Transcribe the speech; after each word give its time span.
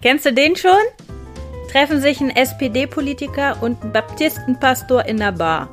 Kennst 0.00 0.26
du 0.26 0.32
den 0.32 0.54
schon? 0.54 0.70
Treffen 1.72 2.00
sich 2.00 2.20
ein 2.20 2.30
SPD-Politiker 2.30 3.60
und 3.60 3.82
ein 3.82 3.92
Baptistenpastor 3.92 5.04
in 5.06 5.16
der 5.16 5.32
Bar. 5.32 5.68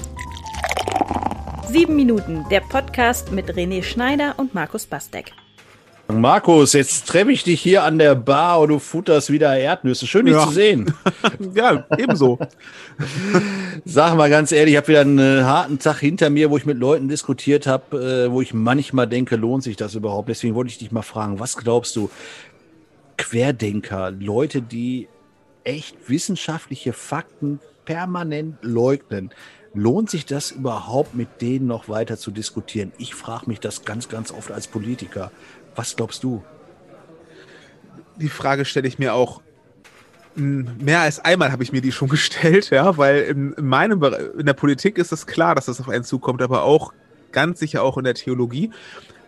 Sieben 1.70 1.96
Minuten, 1.96 2.44
der 2.50 2.62
Podcast 2.62 3.32
mit 3.32 3.54
René 3.54 3.84
Schneider 3.84 4.34
und 4.38 4.56
Markus 4.56 4.88
Bastek. 4.88 5.32
Markus, 6.08 6.74
jetzt 6.74 7.08
treffe 7.08 7.32
ich 7.32 7.44
dich 7.44 7.62
hier 7.62 7.84
an 7.84 8.00
der 8.00 8.16
Bar 8.16 8.62
und 8.62 8.70
du 8.70 8.80
futterst 8.80 9.32
wieder 9.32 9.56
Erdnüsse. 9.56 10.08
Schön, 10.08 10.26
dich 10.26 10.34
Ja. 10.34 10.46
zu 10.48 10.54
sehen. 10.54 10.92
ja, 11.54 11.86
ebenso. 11.96 12.40
Sag 13.86 14.16
mal 14.16 14.32
ganz 14.32 14.52
ehrlich, 14.52 14.74
ich 14.74 14.78
habe 14.78 14.88
wieder 14.88 15.02
einen 15.02 15.46
harten 15.46 15.78
Tag 15.78 16.00
hinter 16.00 16.32
mir, 16.32 16.50
wo 16.50 16.58
ich 16.58 16.66
mit 16.66 16.80
Leuten 16.80 17.10
diskutiert 17.10 17.68
habe, 17.68 18.26
äh, 18.26 18.32
wo 18.32 18.42
ich 18.42 18.56
manchmal 18.56 19.06
denke, 19.08 19.36
lohnt 19.36 19.62
sich 19.62 19.76
das 19.78 19.94
überhaupt? 19.94 20.30
Deswegen 20.30 20.56
wollte 20.56 20.70
ich 20.72 20.80
dich 20.80 20.92
mal 20.92 21.04
fragen, 21.04 21.40
was 21.40 21.58
glaubst 21.58 21.96
du? 21.96 22.10
Querdenker, 23.18 24.12
Leute, 24.12 24.62
die 24.62 25.08
echt 25.64 26.10
wissenschaftliche 26.10 26.94
Fakten 26.94 27.60
permanent 27.86 28.58
leugnen. 28.62 29.32
Lohnt 29.74 30.10
sich 30.10 30.26
das 30.26 30.52
überhaupt 30.52 31.16
mit 31.16 31.42
denen 31.42 31.68
noch 31.68 31.90
weiter 31.90 32.18
zu 32.18 32.32
diskutieren? 32.32 32.92
Ich 32.98 33.14
frage 33.14 33.48
mich 33.48 33.60
das 33.60 33.84
ganz, 33.84 34.08
ganz 34.10 34.32
oft 34.32 34.52
als 34.52 34.68
Politiker. 34.68 35.32
Was 35.76 35.96
glaubst 35.96 36.24
du? 36.24 36.44
Die 38.16 38.30
Frage 38.30 38.64
stelle 38.64 38.88
ich 38.88 39.00
mir 39.00 39.14
auch 39.14 39.42
mehr 40.38 41.02
als 41.02 41.24
einmal 41.24 41.52
habe 41.52 41.64
ich 41.64 41.72
mir 41.72 41.82
die 41.82 41.92
schon 41.92 42.10
gestellt, 42.10 42.70
ja, 42.70 42.98
weil 42.98 43.24
in, 43.24 43.54
in 43.54 43.66
meinem 43.66 44.04
in 44.38 44.46
der 44.46 44.54
Politik 44.54 44.98
ist 44.98 45.12
es 45.12 45.26
klar, 45.26 45.56
dass 45.56 45.66
das 45.66 45.80
auf 45.80 45.90
einen 45.90 46.04
zukommt, 46.04 46.42
aber 46.42 46.64
auch 46.64 46.94
ganz 47.36 47.60
sicher 47.60 47.84
auch 47.84 48.00
in 48.00 48.06
der 48.06 48.16
Theologie, 48.16 48.72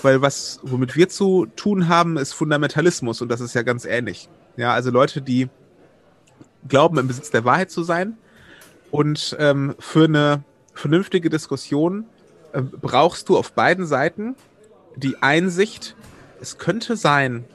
weil 0.01 0.21
was 0.23 0.59
womit 0.63 0.95
wir 0.95 1.09
zu 1.09 1.45
tun 1.55 1.87
haben, 1.87 2.17
ist 2.17 2.33
Fundamentalismus 2.33 3.21
und 3.21 3.29
das 3.29 3.41
ist 3.41 3.53
ja 3.53 3.61
ganz 3.61 3.85
ähnlich. 3.85 4.29
Ja, 4.55 4.73
also 4.73 4.89
Leute, 4.89 5.21
die 5.21 5.49
glauben 6.67 6.97
im 6.97 7.07
Besitz 7.07 7.29
der 7.29 7.45
Wahrheit 7.45 7.69
zu 7.69 7.83
sein 7.83 8.17
und 8.89 9.35
ähm, 9.39 9.75
für 9.77 10.05
eine 10.05 10.43
vernünftige 10.73 11.29
Diskussion 11.29 12.05
äh, 12.53 12.61
brauchst 12.61 13.29
du 13.29 13.37
auf 13.37 13.51
beiden 13.51 13.85
Seiten 13.85 14.35
die 14.95 15.21
Einsicht, 15.21 15.95
es 16.41 16.57
könnte 16.57 16.95
sein, 16.95 17.45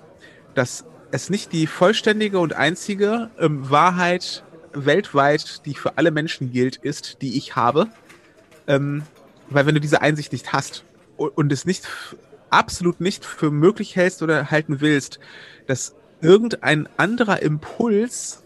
dass 0.55 0.85
es 1.11 1.31
nicht 1.31 1.53
die 1.53 1.67
vollständige 1.67 2.39
und 2.39 2.53
einzige 2.53 3.31
ähm, 3.39 3.71
Wahrheit 3.71 4.45
weltweit, 4.73 5.65
die 5.67 5.75
für 5.75 5.99
alle 5.99 6.11
Menschen 6.11 6.53
gilt, 6.53 6.77
ist, 6.77 7.23
die 7.23 7.37
ich 7.37 7.57
habe. 7.57 7.89
Ähm, 8.67 9.03
weil 9.51 9.67
wenn 9.67 9.75
du 9.75 9.81
diese 9.81 10.01
Einsicht 10.01 10.33
nicht 10.33 10.53
hast 10.53 10.85
und, 11.17 11.53
es 11.53 11.65
nicht 11.65 11.89
absolut 12.51 13.01
nicht 13.01 13.25
für 13.25 13.51
möglich 13.51 13.97
hältst 13.97 14.23
oder 14.23 14.51
halten 14.51 14.81
willst, 14.81 15.21
dass 15.67 15.95
irgendein 16.21 16.89
anderer 16.97 17.43
Impuls 17.43 18.43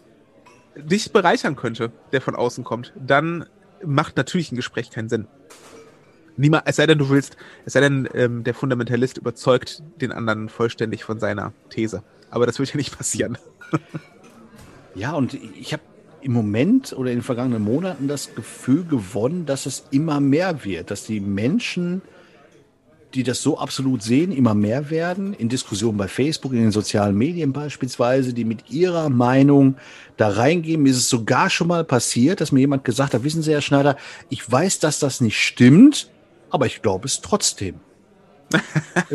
dich 0.75 1.11
bereichern 1.11 1.55
könnte, 1.55 1.91
der 2.11 2.21
von 2.21 2.35
außen 2.35 2.63
kommt, 2.63 2.93
dann 2.95 3.45
macht 3.83 4.17
natürlich 4.17 4.51
ein 4.51 4.55
Gespräch 4.55 4.91
keinen 4.91 5.09
Sinn. 5.09 5.27
Niemand, 6.35 6.63
es 6.67 6.75
sei 6.75 6.85
denn, 6.85 6.99
du 6.99 7.09
willst, 7.09 7.35
es 7.65 7.73
sei 7.73 7.79
denn, 7.79 8.07
ähm, 8.13 8.43
der 8.43 8.53
Fundamentalist 8.53 9.17
überzeugt 9.17 9.81
den 9.99 10.11
anderen 10.11 10.49
vollständig 10.49 11.03
von 11.03 11.19
seiner 11.19 11.51
These. 11.69 12.03
Aber 12.29 12.45
das 12.45 12.59
wird 12.59 12.69
ja 12.69 12.77
nicht 12.77 12.95
passieren. 12.95 13.37
Ja, 14.97 15.13
und 15.13 15.35
ich 15.35 15.73
habe 15.73 15.83
im 16.21 16.33
Moment 16.33 16.93
oder 16.93 17.11
in 17.11 17.17
den 17.17 17.23
vergangenen 17.23 17.63
Monaten 17.63 18.07
das 18.07 18.35
Gefühl 18.35 18.83
gewonnen, 18.85 19.45
dass 19.45 19.65
es 19.65 19.85
immer 19.91 20.19
mehr 20.19 20.63
wird, 20.63 20.91
dass 20.91 21.05
die 21.05 21.19
Menschen, 21.19 22.01
die 23.13 23.23
das 23.23 23.41
so 23.41 23.57
absolut 23.57 24.03
sehen, 24.03 24.31
immer 24.31 24.53
mehr 24.53 24.89
werden, 24.89 25.33
in 25.33 25.49
Diskussionen 25.49 25.97
bei 25.97 26.07
Facebook, 26.07 26.53
in 26.53 26.59
den 26.59 26.71
sozialen 26.71 27.15
Medien 27.17 27.53
beispielsweise, 27.53 28.33
die 28.33 28.45
mit 28.45 28.69
ihrer 28.69 29.09
Meinung 29.09 29.75
da 30.17 30.29
reingehen. 30.29 30.81
Mir 30.81 30.91
ist 30.91 30.97
es 30.97 31.09
sogar 31.09 31.49
schon 31.49 31.67
mal 31.67 31.83
passiert, 31.83 32.41
dass 32.41 32.51
mir 32.51 32.59
jemand 32.59 32.83
gesagt 32.83 33.13
hat, 33.13 33.23
wissen 33.23 33.41
Sie, 33.41 33.51
Herr 33.51 33.61
Schneider, 33.61 33.97
ich 34.29 34.49
weiß, 34.49 34.79
dass 34.79 34.99
das 34.99 35.21
nicht 35.21 35.39
stimmt, 35.39 36.09
aber 36.49 36.65
ich 36.65 36.81
glaube 36.81 37.05
es 37.05 37.21
trotzdem. 37.21 37.75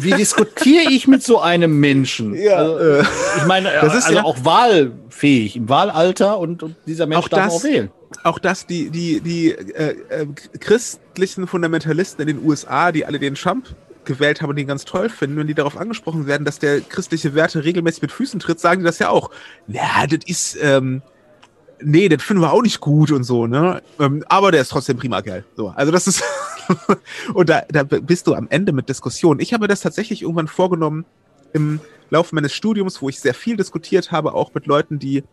Wie 0.00 0.10
diskutiere 0.12 0.90
ich 0.90 1.06
mit 1.06 1.22
so 1.22 1.40
einem 1.40 1.78
Menschen? 1.80 2.34
Ja, 2.34 2.56
also, 2.56 3.06
ich 3.36 3.46
meine, 3.46 3.70
das 3.80 3.94
ist 3.94 4.04
also 4.06 4.18
ja- 4.18 4.24
auch 4.24 4.44
wahlfähig 4.44 5.56
im 5.56 5.68
Wahlalter 5.68 6.38
und, 6.38 6.62
und 6.62 6.76
dieser 6.86 7.06
Mensch 7.06 7.24
Auch 7.24 7.28
darf 7.28 7.44
das- 7.46 7.54
auch 7.54 7.64
wählen. 7.64 7.90
Auch 8.24 8.38
dass 8.38 8.66
die, 8.66 8.88
die, 8.88 9.20
die 9.20 9.50
äh, 9.52 9.94
äh, 10.08 10.26
christlichen 10.60 11.46
Fundamentalisten 11.46 12.26
in 12.26 12.38
den 12.38 12.46
USA, 12.46 12.90
die 12.90 13.04
alle 13.04 13.18
den 13.18 13.34
Trump 13.34 13.66
gewählt 14.06 14.40
haben 14.40 14.48
und 14.48 14.56
den 14.56 14.66
ganz 14.66 14.86
toll 14.86 15.10
finden, 15.10 15.36
wenn 15.36 15.46
die 15.46 15.52
darauf 15.54 15.76
angesprochen 15.76 16.26
werden, 16.26 16.46
dass 16.46 16.58
der 16.58 16.80
christliche 16.80 17.34
Werte 17.34 17.64
regelmäßig 17.64 18.00
mit 18.00 18.10
Füßen 18.10 18.40
tritt, 18.40 18.60
sagen 18.60 18.80
die 18.80 18.86
das 18.86 18.98
ja 18.98 19.10
auch. 19.10 19.30
Na, 19.66 20.06
das 20.06 20.20
ist, 20.26 20.56
ähm, 20.62 21.02
nee, 21.82 22.08
das 22.08 22.22
finden 22.22 22.42
wir 22.42 22.50
auch 22.50 22.62
nicht 22.62 22.80
gut 22.80 23.10
und 23.12 23.24
so, 23.24 23.46
ne? 23.46 23.82
Ähm, 24.00 24.24
aber 24.30 24.52
der 24.52 24.62
ist 24.62 24.70
trotzdem 24.70 24.96
prima 24.96 25.20
Kerl. 25.20 25.44
So, 25.54 25.68
also 25.76 25.92
das 25.92 26.06
ist, 26.06 26.22
und 27.34 27.48
da, 27.48 27.62
da 27.68 27.82
bist 27.82 28.26
du 28.26 28.34
am 28.34 28.48
Ende 28.50 28.72
mit 28.72 28.88
Diskussion. 28.88 29.40
Ich 29.40 29.52
habe 29.54 29.68
das 29.68 29.80
tatsächlich 29.80 30.22
irgendwann 30.22 30.48
vorgenommen 30.48 31.04
im 31.52 31.80
Laufe 32.10 32.34
meines 32.34 32.54
Studiums, 32.54 33.00
wo 33.02 33.08
ich 33.08 33.20
sehr 33.20 33.34
viel 33.34 33.56
diskutiert 33.56 34.12
habe, 34.12 34.34
auch 34.34 34.54
mit 34.54 34.66
Leuten, 34.66 34.98
die 34.98 35.24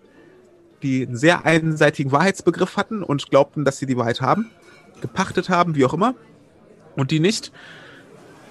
die 0.83 1.07
einen 1.07 1.17
sehr 1.17 1.45
einseitigen 1.45 2.11
Wahrheitsbegriff 2.11 2.77
hatten 2.77 3.01
und 3.01 3.29
glaubten, 3.29 3.65
dass 3.65 3.79
sie 3.79 3.85
die 3.85 3.97
Wahrheit 3.97 4.21
haben, 4.21 4.51
gepachtet 5.01 5.49
haben, 5.49 5.75
wie 5.75 5.85
auch 5.85 5.93
immer, 5.93 6.15
und 6.95 7.11
die 7.11 7.19
nicht 7.19 7.51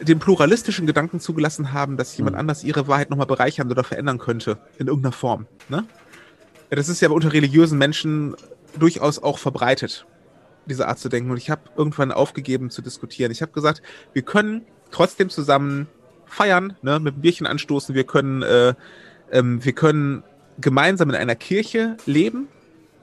den 0.01 0.19
pluralistischen 0.19 0.87
Gedanken 0.87 1.21
zugelassen 1.21 1.73
haben, 1.73 1.97
dass 1.97 2.17
jemand 2.17 2.35
Mhm. 2.35 2.41
anders 2.41 2.65
ihre 2.65 2.89
Wahrheit 2.89 3.11
nochmal 3.11 3.27
bereichern 3.27 3.71
oder 3.71 3.85
verändern 3.85 4.19
könnte, 4.19 4.59
in 4.79 4.89
irgendeiner 4.89 5.13
Form. 5.13 5.47
Ne? 5.69 5.85
Das 6.71 6.89
ist 6.89 7.01
ja 7.01 7.11
unter 7.11 7.33
religiösen 7.33 7.79
Menschen 7.79 8.35
durchaus 8.77 9.23
auch 9.23 9.39
verbreitet, 9.39 10.05
diese 10.67 10.89
Art 10.89 10.99
zu 10.99 11.09
denken. 11.09 11.31
Und 11.31 11.37
ich 11.37 11.51
habe 11.51 11.63
irgendwann 11.77 12.13
aufgegeben 12.13 12.71
zu 12.71 12.83
diskutieren. 12.83 13.31
Ich 13.33 13.43
habe 13.43 13.53
gesagt, 13.53 13.83
wir 14.13 14.23
können 14.23 14.63
trotzdem 14.91 15.31
zusammen 15.31 15.87
feiern, 16.27 16.77
ne, 16.83 16.99
mit 16.99 17.15
einem 17.15 17.23
Bierchen 17.23 17.47
anstoßen, 17.47 17.95
wir 17.95 18.05
können, 18.05 18.43
äh, 18.43 18.75
ähm, 19.31 19.65
wir 19.65 19.73
können 19.73 20.25
gemeinsam 20.59 21.11
in 21.11 21.17
einer 21.17 21.35
Kirche 21.35 21.97
leben. 22.07 22.49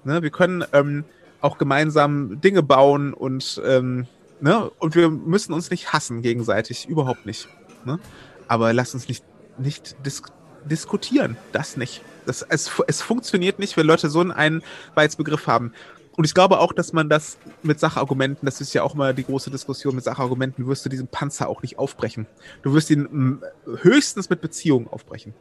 Ne? 0.03 0.21
Wir 0.21 0.29
können 0.29 0.63
ähm, 0.73 1.03
auch 1.41 1.57
gemeinsam 1.57 2.39
Dinge 2.41 2.63
bauen 2.63 3.13
und, 3.13 3.61
ähm, 3.65 4.07
ne? 4.39 4.69
und 4.79 4.95
wir 4.95 5.09
müssen 5.09 5.53
uns 5.53 5.69
nicht 5.69 5.93
hassen 5.93 6.21
gegenseitig, 6.21 6.87
überhaupt 6.87 7.25
nicht. 7.25 7.47
Ne? 7.85 7.99
Aber 8.47 8.73
lass 8.73 8.93
uns 8.93 9.07
nicht, 9.07 9.23
nicht 9.57 9.95
dis 10.05 10.21
diskutieren, 10.63 11.37
das 11.53 11.75
nicht. 11.75 12.03
Das, 12.27 12.43
es, 12.47 12.71
es 12.85 13.01
funktioniert 13.01 13.57
nicht, 13.57 13.77
wenn 13.77 13.87
Leute 13.87 14.11
so 14.11 14.19
einen 14.19 14.61
Wahrheitsbegriff 14.93 15.47
haben. 15.47 15.73
Und 16.21 16.25
ich 16.25 16.35
glaube 16.35 16.59
auch, 16.59 16.71
dass 16.71 16.93
man 16.93 17.09
das 17.09 17.39
mit 17.63 17.79
Sachargumenten, 17.79 18.45
das 18.45 18.61
ist 18.61 18.75
ja 18.75 18.83
auch 18.83 18.93
mal 18.93 19.11
die 19.15 19.23
große 19.23 19.49
Diskussion, 19.49 19.95
mit 19.95 20.03
Sachargumenten 20.03 20.67
wirst 20.67 20.85
du 20.85 20.89
diesen 20.89 21.07
Panzer 21.07 21.49
auch 21.49 21.63
nicht 21.63 21.79
aufbrechen. 21.79 22.27
Du 22.61 22.75
wirst 22.75 22.91
ihn 22.91 23.07
mm, 23.09 23.41
höchstens 23.81 24.29
mit 24.29 24.39
Beziehungen 24.39 24.87
aufbrechen. 24.87 25.33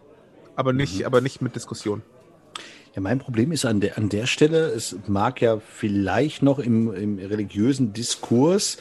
Aber 0.57 0.73
nicht, 0.73 1.01
Mhm. 1.01 1.05
aber 1.05 1.21
nicht 1.21 1.43
mit 1.43 1.55
Diskussion. 1.55 2.01
Ja, 2.95 3.03
mein 3.03 3.19
Problem 3.19 3.53
ist 3.53 3.67
an 3.67 3.81
der, 3.81 3.99
an 3.99 4.09
der 4.09 4.25
Stelle, 4.25 4.69
es 4.69 4.97
mag 5.07 5.43
ja 5.43 5.59
vielleicht 5.61 6.43
noch 6.43 6.59
im, 6.59 6.95
im 6.95 7.19
religiösen 7.19 7.93
Diskurs, 7.93 8.79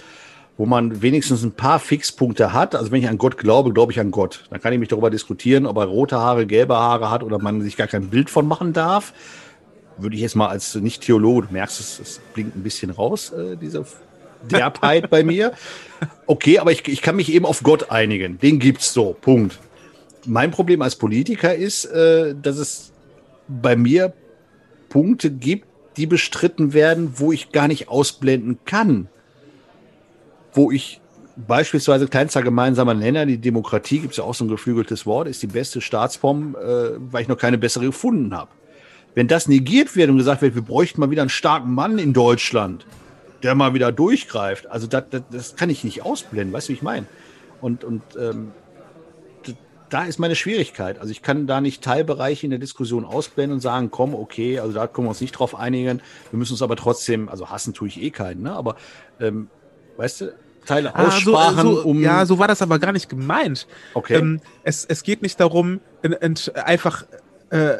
wo 0.58 0.66
man 0.66 1.02
wenigstens 1.02 1.44
ein 1.44 1.52
paar 1.52 1.80
Fixpunkte 1.80 2.54
hat. 2.54 2.76
Also 2.76 2.94
wenn 2.94 3.02
ich 3.04 3.10
an 3.10 3.18
Gott 3.18 3.38
glaube, 3.38 3.74
glaube 3.74 3.92
ich 3.92 4.00
an 4.00 4.12
Gott. 4.12 4.46
Dann 4.52 4.62
kann 4.62 4.72
ich 4.72 4.80
mich 4.80 4.88
darüber 4.88 5.10
diskutieren, 5.10 5.66
ob 5.66 5.76
er 5.76 5.88
rote 5.88 6.18
Haare, 6.18 6.46
gelbe 6.46 6.78
Haare 6.78 7.12
hat 7.12 7.24
oder 7.24 7.40
man 7.40 7.62
sich 7.62 7.76
gar 7.76 7.88
kein 7.88 8.08
Bild 8.10 8.30
von 8.30 8.48
machen 8.48 8.72
darf. 8.72 9.14
Würde 10.00 10.16
ich 10.16 10.22
jetzt 10.22 10.36
mal 10.36 10.48
als 10.48 10.76
Nicht-Theologe, 10.76 11.48
du 11.48 11.54
merkst 11.54 11.80
es, 11.80 12.00
es 12.00 12.22
blinkt 12.34 12.56
ein 12.56 12.64
bisschen 12.64 12.90
raus, 12.90 13.32
äh, 13.32 13.58
diese 13.58 13.86
Derbheit 14.50 15.10
bei 15.10 15.24
mir. 15.24 15.54
Okay, 16.26 16.60
aber 16.60 16.72
ich, 16.72 16.88
ich 16.88 17.02
kann 17.02 17.16
mich 17.16 17.32
eben 17.32 17.46
auf 17.46 17.64
Gott 17.64 17.92
einigen. 17.92 18.40
Den 18.40 18.60
gibt's 18.60 18.94
so. 18.94 19.16
Punkt. 19.20 19.60
Mein 20.26 20.52
Problem 20.52 20.82
als 20.82 20.96
Politiker 20.96 21.54
ist, 21.56 21.86
äh, 21.86 22.36
dass 22.42 22.58
es 22.58 22.92
bei 23.48 23.76
mir 23.76 24.14
Punkte 24.90 25.32
gibt, 25.32 25.68
die 25.98 26.06
bestritten 26.06 26.74
werden, 26.74 27.14
wo 27.16 27.32
ich 27.32 27.52
gar 27.52 27.68
nicht 27.68 27.90
ausblenden 27.90 28.60
kann. 28.66 29.10
Wo 30.54 30.72
ich 30.72 31.02
beispielsweise 31.36 32.08
kleinster 32.08 32.42
gemeinsamer 32.42 32.94
Nenner, 32.94 33.26
die 33.26 33.38
Demokratie, 33.38 34.00
gibt 34.00 34.12
es 34.12 34.18
ja 34.18 34.24
auch 34.24 34.36
so 34.36 34.46
ein 34.46 34.50
geflügeltes 34.50 35.06
Wort, 35.06 35.28
ist 35.28 35.42
die 35.42 35.48
beste 35.48 35.82
Staatsform, 35.82 36.56
äh, 36.56 36.92
weil 37.12 37.22
ich 37.22 37.28
noch 37.28 37.38
keine 37.38 37.58
bessere 37.58 37.86
gefunden 37.86 38.36
habe. 38.36 38.52
Wenn 39.16 39.28
das 39.28 39.48
negiert 39.48 39.96
wird 39.96 40.10
und 40.10 40.18
gesagt 40.18 40.42
wird, 40.42 40.56
wir 40.56 40.62
bräuchten 40.62 41.02
mal 41.02 41.12
wieder 41.12 41.22
einen 41.22 41.30
starken 41.30 41.74
Mann 41.74 41.98
in 41.98 42.14
Deutschland, 42.14 42.86
der 43.44 43.56
mal 43.56 43.74
wieder 43.74 43.92
durchgreift, 43.92 44.68
also 44.68 44.88
das, 44.88 45.06
das, 45.10 45.22
das 45.32 45.56
kann 45.56 45.70
ich 45.70 45.84
nicht 45.84 46.04
ausblenden, 46.04 46.54
weißt 46.54 46.70
du, 46.70 46.74
wie 46.74 46.78
ich 46.78 46.82
meine? 46.82 47.06
Und, 47.62 47.84
und 47.84 48.02
ähm, 48.20 48.52
da 49.90 50.04
ist 50.04 50.20
meine 50.20 50.36
Schwierigkeit. 50.36 51.00
Also 51.00 51.12
ich 51.12 51.22
kann 51.22 51.48
da 51.48 51.62
nicht 51.62 51.84
Teilbereiche 51.84 52.46
in 52.46 52.52
der 52.52 52.60
Diskussion 52.60 53.06
ausblenden 53.06 53.56
und 53.56 53.60
sagen, 53.60 53.90
komm, 53.92 54.14
okay, 54.14 54.60
also 54.60 54.74
da 54.74 54.88
können 54.88 55.08
wir 55.08 55.10
uns 55.10 55.22
nicht 55.22 55.32
drauf 55.32 55.56
einigen. 55.56 56.02
Wir 56.32 56.38
müssen 56.38 56.54
uns 56.54 56.62
aber 56.62 56.76
trotzdem, 56.76 57.28
also 57.28 57.50
hassen 57.50 57.74
tue 57.74 57.88
ich 57.88 58.02
eh 58.02 58.12
keinen, 58.12 58.44
ne? 58.44 58.54
Aber 58.54 58.76
ähm, 59.20 59.50
weißt 59.98 60.22
du, 60.22 60.34
Teile 60.66 60.96
Ah, 60.96 61.10
so, 61.12 61.36
so, 61.36 61.84
um. 61.84 62.02
ja, 62.02 62.26
so 62.26 62.38
war 62.38 62.48
das 62.48 62.62
aber 62.62 62.80
gar 62.80 62.92
nicht 62.92 63.10
gemeint. 63.10 63.68
okay. 63.94 64.18
Ähm, 64.18 64.42
es, 64.64 64.86
es 64.86 65.04
geht 65.04 65.22
nicht 65.22 65.40
darum, 65.40 65.80
in, 66.04 66.12
in, 66.14 66.36
einfach 66.64 67.06
äh, 67.50 67.78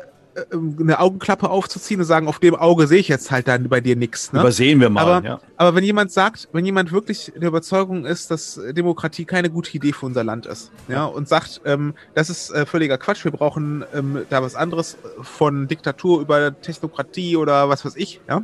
eine 0.52 1.00
Augenklappe 1.00 1.50
aufzuziehen 1.50 2.00
und 2.00 2.06
sagen, 2.06 2.28
auf 2.28 2.40
dem 2.40 2.56
Auge 2.56 2.88
sehe 2.88 3.00
ich 3.00 3.08
jetzt 3.08 3.32
halt 3.32 3.48
dann 3.48 3.70
bei 3.70 3.82
dir 3.82 3.96
nichts. 3.96 4.34
Ne? 4.34 4.40
Übersehen 4.40 4.80
wir 4.80 4.90
mal. 4.90 5.02
Aber, 5.02 5.28
ja. 5.28 5.40
aber 5.58 5.76
wenn 5.76 5.84
jemand 5.84 6.12
sagt, 6.12 6.50
wenn 6.52 6.66
jemand 6.66 6.92
wirklich 6.92 7.32
der 7.36 7.50
Überzeugung 7.50 8.06
ist, 8.06 8.32
dass 8.32 8.60
Demokratie 8.72 9.26
keine 9.26 9.50
gute 9.50 9.76
Idee 9.76 9.94
für 9.94 10.06
unser 10.06 10.24
Land 10.24 10.46
ist, 10.46 10.72
ja, 10.88 11.06
und 11.06 11.28
sagt, 11.28 11.62
ähm, 11.66 11.94
das 12.16 12.30
ist 12.30 12.52
äh, 12.52 12.66
völliger 12.66 12.98
Quatsch, 12.98 13.24
wir 13.24 13.32
brauchen 13.32 13.84
ähm, 13.94 14.26
da 14.30 14.42
was 14.42 14.56
anderes 14.56 14.98
von 15.22 15.68
Diktatur 15.68 16.22
über 16.22 16.60
Technokratie 16.62 17.38
oder 17.38 17.70
was 17.70 17.86
weiß 17.86 17.96
ich, 17.96 18.22
ja, 18.28 18.44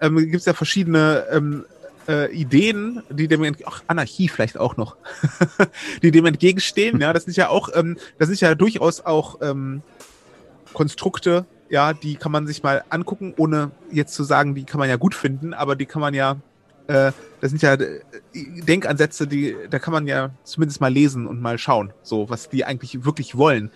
ähm, 0.00 0.16
gibt 0.16 0.36
es 0.36 0.44
ja 0.44 0.54
verschiedene 0.54 1.24
ähm, 1.30 1.64
äh, 2.08 2.32
Ideen, 2.32 3.02
die 3.10 3.28
dem 3.28 3.54
ach, 3.66 3.82
Anarchie 3.86 4.28
vielleicht 4.28 4.58
auch 4.58 4.76
noch, 4.76 4.96
die 6.02 6.10
dem 6.10 6.24
entgegenstehen. 6.26 7.00
Ja, 7.00 7.12
das 7.12 7.24
sind 7.24 7.36
ja 7.36 7.48
auch, 7.48 7.68
ähm, 7.74 7.96
das 8.18 8.28
sind 8.28 8.40
ja 8.40 8.54
durchaus 8.54 9.04
auch 9.04 9.38
ähm, 9.42 9.82
Konstrukte, 10.72 11.46
ja, 11.70 11.92
die 11.92 12.16
kann 12.16 12.32
man 12.32 12.46
sich 12.46 12.62
mal 12.62 12.84
angucken, 12.88 13.34
ohne 13.36 13.70
jetzt 13.90 14.14
zu 14.14 14.24
sagen, 14.24 14.54
die 14.54 14.64
kann 14.64 14.78
man 14.78 14.88
ja 14.88 14.96
gut 14.96 15.14
finden, 15.14 15.54
aber 15.54 15.76
die 15.76 15.86
kann 15.86 16.00
man 16.00 16.14
ja, 16.14 16.36
äh, 16.86 17.12
das 17.40 17.50
sind 17.50 17.62
ja 17.62 17.74
äh, 17.74 18.00
Denkansätze, 18.34 19.26
die, 19.26 19.56
da 19.70 19.78
kann 19.78 19.92
man 19.92 20.06
ja 20.06 20.30
zumindest 20.44 20.80
mal 20.80 20.92
lesen 20.92 21.26
und 21.26 21.40
mal 21.40 21.58
schauen, 21.58 21.92
so, 22.02 22.30
was 22.30 22.48
die 22.48 22.64
eigentlich 22.64 23.04
wirklich 23.04 23.36
wollen. 23.36 23.70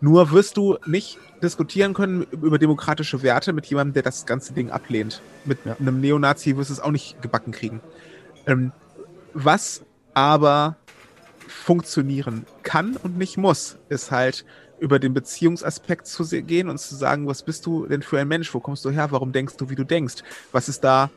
Nur 0.00 0.30
wirst 0.32 0.56
du 0.56 0.78
nicht 0.86 1.18
diskutieren 1.42 1.94
können 1.94 2.22
über 2.30 2.58
demokratische 2.58 3.22
Werte 3.22 3.52
mit 3.52 3.66
jemandem, 3.66 3.94
der 3.94 4.02
das 4.02 4.26
ganze 4.26 4.52
Ding 4.52 4.70
ablehnt. 4.70 5.20
Mit 5.44 5.58
ja. 5.64 5.76
einem 5.78 6.00
Neonazi 6.00 6.56
wirst 6.56 6.70
du 6.70 6.74
es 6.74 6.80
auch 6.80 6.90
nicht 6.90 7.20
gebacken 7.22 7.52
kriegen. 7.52 7.80
Ähm, 8.46 8.72
was 9.34 9.84
aber 10.14 10.76
funktionieren 11.46 12.46
kann 12.62 12.96
und 12.96 13.18
nicht 13.18 13.36
muss, 13.36 13.78
ist 13.88 14.10
halt 14.10 14.44
über 14.84 14.98
den 14.98 15.14
Beziehungsaspekt 15.14 16.06
zu 16.06 16.24
gehen 16.42 16.68
und 16.68 16.78
zu 16.78 16.94
sagen, 16.94 17.26
was 17.26 17.42
bist 17.42 17.64
du 17.64 17.86
denn 17.86 18.02
für 18.02 18.20
ein 18.20 18.28
Mensch? 18.28 18.52
Wo 18.52 18.60
kommst 18.60 18.84
du 18.84 18.90
her? 18.90 19.10
Warum 19.10 19.32
denkst 19.32 19.56
du, 19.56 19.70
wie 19.70 19.74
du 19.74 19.84
denkst? 19.84 20.16
Was 20.52 20.68
ist 20.68 20.84
da 20.84 21.08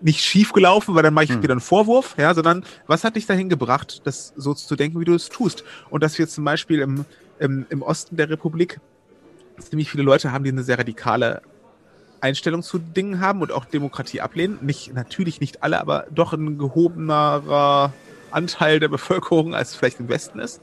nicht 0.00 0.20
schief 0.20 0.54
gelaufen, 0.54 0.94
weil 0.94 1.02
dann 1.02 1.12
mache 1.12 1.24
ich 1.24 1.30
hm. 1.30 1.42
dir 1.42 1.50
einen 1.50 1.60
Vorwurf, 1.60 2.14
ja, 2.16 2.32
sondern 2.32 2.64
was 2.86 3.04
hat 3.04 3.16
dich 3.16 3.26
dahin 3.26 3.50
gebracht, 3.50 4.00
das 4.04 4.32
so 4.36 4.54
zu 4.54 4.74
denken, 4.74 4.98
wie 5.00 5.04
du 5.04 5.14
es 5.14 5.28
tust? 5.28 5.64
Und 5.90 6.02
dass 6.02 6.18
wir 6.18 6.26
zum 6.28 6.44
Beispiel 6.44 6.80
im, 6.80 7.04
im, 7.38 7.66
im 7.68 7.82
Osten 7.82 8.16
der 8.16 8.30
Republik 8.30 8.80
ziemlich 9.58 9.90
viele 9.90 10.04
Leute 10.04 10.32
haben, 10.32 10.44
die 10.44 10.50
eine 10.50 10.62
sehr 10.62 10.78
radikale 10.78 11.42
Einstellung 12.22 12.62
zu 12.62 12.78
Dingen 12.78 13.20
haben 13.20 13.42
und 13.42 13.52
auch 13.52 13.66
Demokratie 13.66 14.22
ablehnen. 14.22 14.58
Nicht, 14.62 14.94
natürlich 14.94 15.42
nicht 15.42 15.62
alle, 15.62 15.78
aber 15.78 16.06
doch 16.10 16.32
ein 16.32 16.56
gehobenerer 16.56 17.92
Anteil 18.30 18.80
der 18.80 18.88
Bevölkerung, 18.88 19.54
als 19.54 19.74
vielleicht 19.74 20.00
im 20.00 20.08
Westen 20.08 20.38
ist 20.38 20.62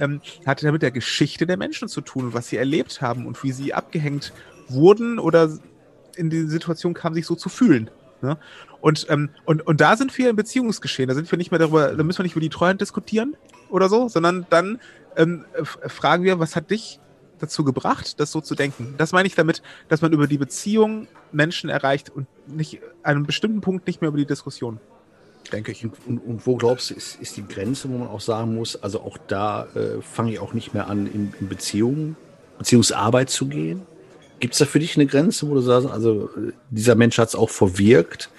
ähm, 0.00 0.20
hatte 0.46 0.66
damit 0.66 0.82
der 0.82 0.90
Geschichte 0.90 1.46
der 1.46 1.56
Menschen 1.56 1.88
zu 1.88 2.00
tun, 2.00 2.32
was 2.32 2.48
sie 2.48 2.56
erlebt 2.56 3.00
haben 3.00 3.26
und 3.26 3.42
wie 3.44 3.52
sie 3.52 3.72
abgehängt 3.72 4.32
wurden 4.68 5.18
oder 5.18 5.50
in 6.16 6.30
die 6.30 6.46
Situation 6.46 6.94
kamen, 6.94 7.14
sich 7.14 7.26
so 7.26 7.36
zu 7.36 7.48
fühlen. 7.48 7.90
Ne? 8.22 8.36
Und, 8.80 9.06
ähm, 9.10 9.30
und, 9.44 9.66
und 9.66 9.80
da 9.80 9.96
sind 9.96 10.16
wir 10.18 10.30
im 10.30 10.36
Beziehungsgeschehen. 10.36 11.08
Da 11.08 11.14
sind 11.14 11.30
wir 11.30 11.38
nicht 11.38 11.50
mehr 11.50 11.60
darüber, 11.60 11.94
da 11.94 12.02
müssen 12.02 12.18
wir 12.18 12.24
nicht 12.24 12.32
über 12.32 12.40
die 12.40 12.48
Treuhand 12.48 12.80
diskutieren 12.80 13.36
oder 13.68 13.88
so, 13.88 14.08
sondern 14.08 14.46
dann 14.50 14.80
ähm, 15.16 15.44
fragen 15.86 16.24
wir, 16.24 16.38
was 16.38 16.56
hat 16.56 16.70
dich 16.70 16.98
dazu 17.38 17.64
gebracht, 17.64 18.20
das 18.20 18.32
so 18.32 18.40
zu 18.40 18.54
denken? 18.54 18.94
Das 18.98 19.12
meine 19.12 19.26
ich 19.26 19.34
damit, 19.34 19.62
dass 19.88 20.02
man 20.02 20.12
über 20.12 20.26
die 20.26 20.38
Beziehung 20.38 21.08
Menschen 21.32 21.70
erreicht 21.70 22.10
und 22.10 22.26
nicht 22.46 22.80
an 23.02 23.16
einem 23.16 23.26
bestimmten 23.26 23.60
Punkt 23.60 23.86
nicht 23.86 24.00
mehr 24.00 24.08
über 24.08 24.18
die 24.18 24.26
Diskussion 24.26 24.80
denke 25.52 25.72
ich. 25.72 25.84
Und, 25.84 25.94
und, 26.06 26.46
wo 26.46 26.56
glaubst 26.56 26.90
du, 26.90 26.94
ist, 26.94 27.20
ist 27.20 27.36
die 27.36 27.46
Grenze, 27.46 27.88
wo 27.90 27.98
man 27.98 28.08
auch 28.08 28.20
sagen 28.20 28.54
muss, 28.54 28.76
also 28.82 29.00
auch 29.00 29.18
da 29.26 29.66
äh, 29.74 30.00
fange 30.02 30.32
ich 30.32 30.38
auch 30.38 30.52
nicht 30.52 30.74
mehr 30.74 30.88
an, 30.88 31.06
in, 31.06 31.34
in 31.40 31.48
Beziehungen, 31.48 32.16
Beziehungsarbeit 32.58 33.30
zu 33.30 33.46
gehen? 33.46 33.82
Gibt 34.38 34.54
es 34.54 34.58
da 34.58 34.64
für 34.64 34.78
dich 34.78 34.96
eine 34.96 35.06
Grenze, 35.06 35.48
wo 35.48 35.54
du 35.54 35.60
sagst, 35.60 35.88
also 35.88 36.30
dieser 36.70 36.94
Mensch 36.94 37.18
hat 37.18 37.28
es 37.28 37.34
auch 37.34 37.50
verwirkt? 37.50 38.30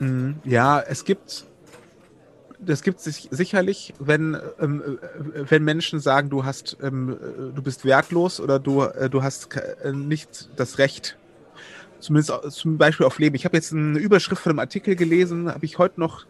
Mhm. 0.00 0.36
Ja, 0.44 0.80
es 0.80 1.04
gibt, 1.04 1.44
das 2.58 2.82
gibt 2.82 3.00
sich 3.00 3.28
sicherlich, 3.30 3.94
wenn, 3.98 4.36
ähm, 4.60 4.98
äh, 5.34 5.44
wenn 5.48 5.62
Menschen 5.64 6.00
sagen, 6.00 6.30
du 6.30 6.44
hast, 6.44 6.76
ähm, 6.82 7.16
du 7.54 7.62
bist 7.62 7.84
wertlos 7.84 8.40
oder 8.40 8.58
du, 8.58 8.82
äh, 8.82 9.08
du 9.08 9.22
hast 9.22 9.54
äh, 9.56 9.92
nicht 9.92 10.50
das 10.56 10.78
Recht, 10.78 11.16
Zumindest 12.04 12.52
zum 12.52 12.76
Beispiel 12.76 13.06
auf 13.06 13.18
Leben. 13.18 13.34
Ich 13.34 13.46
habe 13.46 13.56
jetzt 13.56 13.72
eine 13.72 13.98
Überschrift 13.98 14.42
von 14.42 14.50
einem 14.50 14.58
Artikel 14.58 14.94
gelesen, 14.94 15.48
habe 15.48 15.64
ich 15.64 15.78
heute 15.78 15.98
noch, 15.98 16.26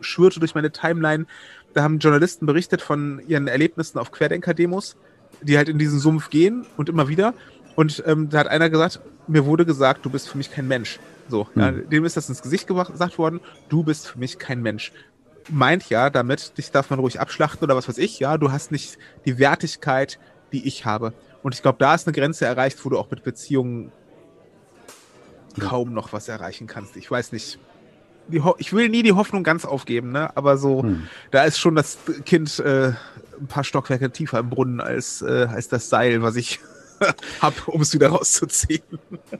schwirrte 0.00 0.40
durch 0.40 0.54
meine 0.54 0.72
Timeline. 0.72 1.26
Da 1.74 1.82
haben 1.82 1.98
Journalisten 1.98 2.46
berichtet 2.46 2.80
von 2.80 3.20
ihren 3.28 3.46
Erlebnissen 3.46 3.98
auf 3.98 4.10
Querdenker-Demos, 4.10 4.96
die 5.42 5.58
halt 5.58 5.68
in 5.68 5.78
diesen 5.78 5.98
Sumpf 5.98 6.30
gehen 6.30 6.64
und 6.78 6.88
immer 6.88 7.08
wieder. 7.08 7.34
Und 7.74 8.02
ähm, 8.06 8.30
da 8.30 8.38
hat 8.38 8.48
einer 8.48 8.70
gesagt, 8.70 9.00
mir 9.26 9.44
wurde 9.44 9.66
gesagt, 9.66 10.02
du 10.06 10.08
bist 10.08 10.30
für 10.30 10.38
mich 10.38 10.50
kein 10.50 10.66
Mensch. 10.66 10.98
So, 11.28 11.46
mhm. 11.54 11.60
ja, 11.60 11.72
dem 11.72 12.06
ist 12.06 12.16
das 12.16 12.30
ins 12.30 12.40
Gesicht 12.40 12.66
gesagt 12.66 13.18
worden, 13.18 13.40
du 13.68 13.82
bist 13.82 14.08
für 14.08 14.18
mich 14.18 14.38
kein 14.38 14.62
Mensch. 14.62 14.92
Meint 15.50 15.90
ja 15.90 16.08
damit, 16.08 16.56
dich 16.56 16.70
darf 16.70 16.88
man 16.88 17.00
ruhig 17.00 17.20
abschlachten 17.20 17.64
oder 17.64 17.76
was 17.76 17.86
weiß 17.86 17.98
ich, 17.98 18.18
ja, 18.18 18.38
du 18.38 18.50
hast 18.50 18.72
nicht 18.72 18.96
die 19.26 19.38
Wertigkeit, 19.38 20.18
die 20.52 20.66
ich 20.66 20.86
habe. 20.86 21.12
Und 21.42 21.54
ich 21.54 21.60
glaube, 21.60 21.76
da 21.78 21.94
ist 21.94 22.06
eine 22.06 22.14
Grenze 22.14 22.46
erreicht, 22.46 22.82
wo 22.82 22.88
du 22.88 22.98
auch 22.98 23.10
mit 23.10 23.22
Beziehungen 23.24 23.92
kaum 25.60 25.92
noch 25.92 26.12
was 26.12 26.28
erreichen 26.28 26.66
kannst. 26.66 26.96
Ich 26.96 27.10
weiß 27.10 27.32
nicht. 27.32 27.58
ich 28.58 28.72
will 28.72 28.88
nie 28.88 29.02
die 29.02 29.12
Hoffnung 29.12 29.44
ganz 29.44 29.64
aufgeben, 29.64 30.12
ne? 30.12 30.36
aber 30.36 30.56
so, 30.56 30.82
hm. 30.82 31.08
da 31.30 31.44
ist 31.44 31.58
schon 31.58 31.74
das 31.74 31.98
Kind 32.24 32.58
äh, 32.58 32.92
ein 33.40 33.46
paar 33.48 33.64
Stockwerke 33.64 34.10
tiefer 34.10 34.38
im 34.38 34.50
Brunnen 34.50 34.80
als, 34.80 35.22
äh, 35.22 35.46
als 35.48 35.68
das 35.68 35.88
Seil, 35.88 36.22
was 36.22 36.36
ich 36.36 36.60
habe, 37.40 37.56
um 37.66 37.82
es 37.82 37.92
wieder 37.94 38.08
rauszuziehen. 38.08 38.82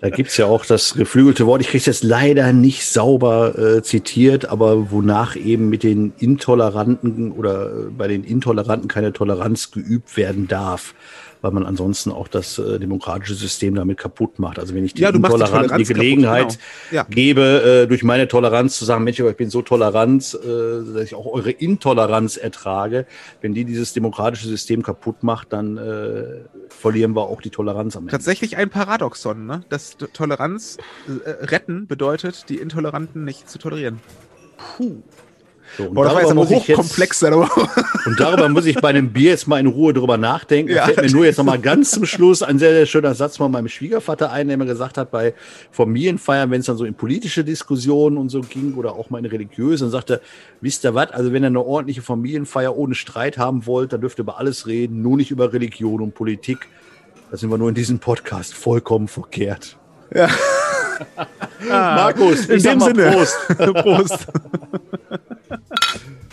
Da 0.01 0.11
gibt 0.11 0.31
es 0.31 0.37
ja 0.37 0.47
auch 0.47 0.65
das 0.65 0.95
geflügelte 0.95 1.47
Wort, 1.47 1.61
ich 1.61 1.69
kriege 1.69 1.79
es 1.79 1.87
jetzt 1.87 2.05
leider 2.05 2.53
nicht 2.53 2.85
sauber 2.85 3.59
äh, 3.59 3.83
zitiert, 3.83 4.47
aber 4.47 4.91
wonach 4.91 5.37
eben 5.37 5.69
mit 5.69 5.83
den 5.83 6.13
Intoleranten 6.19 7.33
oder 7.33 7.67
äh, 7.67 7.83
bei 7.97 8.09
den 8.09 8.25
Intoleranten 8.25 8.89
keine 8.89 9.13
Toleranz 9.13 9.71
geübt 9.71 10.17
werden 10.17 10.49
darf 10.49 10.95
weil 11.43 11.53
man 11.53 11.65
ansonsten 11.65 12.11
auch 12.11 12.29
das 12.29 12.59
äh, 12.59 12.79
demokratische 12.79 13.35
System 13.35 13.75
damit 13.75 13.99
kaputt 13.99 14.39
macht. 14.39 14.59
Also 14.59 14.75
wenn 14.75 14.85
ich 14.85 14.95
die 14.95 15.03
ja, 15.03 15.11
Intoleranten 15.11 15.79
die, 15.79 15.85
Gelegenheit 15.85 16.49
kaputt, 16.49 16.59
genau. 16.91 17.03
ja. 17.03 17.07
gebe, 17.09 17.83
äh, 17.83 17.87
durch 17.87 18.03
meine 18.03 18.29
Toleranz 18.29 18.79
zu 18.79 18.85
sagen, 18.85 19.05
Mensch, 19.05 19.19
ich 19.19 19.37
bin 19.37 19.51
so 19.51 19.63
tolerant, 19.63 20.39
äh, 20.43 20.95
dass 20.95 21.05
ich 21.05 21.15
auch 21.15 21.27
eure 21.27 21.51
Intoleranz 21.51 22.37
ertrage, 22.37 23.07
wenn 23.41 23.55
die 23.55 23.65
dieses 23.65 23.93
demokratische 23.93 24.49
System 24.49 24.83
kaputt 24.83 25.23
macht, 25.23 25.53
dann 25.53 25.77
äh, 25.77 26.23
verlieren 26.69 27.15
wir 27.15 27.23
auch 27.23 27.41
die 27.41 27.51
Toleranz 27.51 27.97
am 27.97 28.05
Ende. 28.05 28.13
Tatsächlich 28.13 28.57
ein 28.57 28.71
Paradoxon, 28.71 29.47
ne? 29.47 29.65
dass 29.69 29.97
Toleranz 29.97 30.79
äh, 31.25 31.31
retten 31.31 31.87
bedeutet, 31.87 32.49
die 32.49 32.57
Intoleranten 32.57 33.25
nicht 33.25 33.49
zu 33.49 33.59
tolerieren. 33.59 34.01
Puh. 34.57 35.03
So, 35.77 35.85
und, 35.85 35.95
Boah, 35.95 36.07
darüber 36.07 36.35
muss 36.35 36.51
ich 36.51 36.69
jetzt, 36.69 37.01
und 38.07 38.21
darüber 38.21 38.49
muss 38.49 38.67
ich 38.67 38.77
bei 38.77 38.89
einem 38.89 39.13
Bier 39.13 39.31
jetzt 39.31 39.47
mal 39.47 39.59
in 39.59 39.67
Ruhe 39.67 39.93
drüber 39.93 40.17
nachdenken. 40.17 40.73
Ja. 40.73 40.85
Fällt 40.85 41.03
mir 41.03 41.11
nur 41.11 41.25
jetzt 41.25 41.37
noch 41.37 41.45
mal 41.45 41.59
ganz 41.59 41.91
zum 41.91 42.07
Schluss 42.07 42.43
ein 42.43 42.59
sehr, 42.59 42.73
sehr 42.73 42.87
schöner 42.87 43.15
Satz 43.15 43.37
von 43.37 43.51
meinem 43.51 43.69
Schwiegervater 43.69 44.31
ein, 44.31 44.49
der 44.49 44.55
immer 44.55 44.65
gesagt 44.65 44.97
hat, 44.99 45.11
bei 45.11 45.35
Familienfeiern, 45.73 46.51
wenn 46.51 46.61
es 46.61 46.67
dann 46.67 46.77
so 46.77 46.85
in 46.85 46.95
politische 46.95 47.45
Diskussionen 47.45 48.17
und 48.17 48.29
so 48.29 48.41
ging 48.41 48.75
oder 48.75 48.95
auch 48.95 49.11
mal 49.11 49.19
in 49.19 49.27
religiöse, 49.27 49.85
dann 49.85 49.91
sagte, 49.91 50.21
wisst 50.61 50.85
ihr 50.85 50.95
was, 50.95 51.11
also 51.11 51.33
wenn 51.33 51.43
ihr 51.43 51.49
eine 51.49 51.63
ordentliche 51.63 52.03
Familienfeier 52.03 52.77
ohne 52.77 52.95
Streit 52.95 53.39
haben 53.39 53.67
wollt, 53.67 53.93
dann 53.93 54.01
dürft 54.01 54.19
ihr 54.19 54.23
über 54.23 54.39
alles 54.39 54.67
reden, 54.67 55.03
nur 55.03 55.17
nicht 55.17 55.31
über 55.31 55.53
Religion 55.53 56.01
und 56.01 56.15
Politik. 56.15 56.69
Da 57.31 57.37
sind 57.37 57.51
wir 57.51 57.59
nur 57.59 57.69
in 57.69 57.75
diesem 57.75 57.99
Podcast 57.99 58.55
vollkommen 58.55 59.09
verkehrt. 59.09 59.77
Ja. 60.15 60.29
Markus, 61.69 62.47
in 62.47 62.63
dem 62.63 62.81
Sinne. 62.81 63.11
Prost. 63.11 63.37
Prost. 63.83 64.27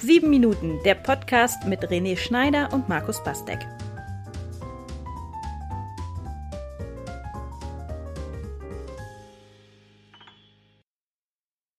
Sieben 0.05 0.29
Minuten, 0.29 0.81
der 0.83 0.95
Podcast 0.95 1.65
mit 1.65 1.79
René 1.89 2.17
Schneider 2.17 2.73
und 2.73 2.89
Markus 2.89 3.23
Bastek. 3.23 3.59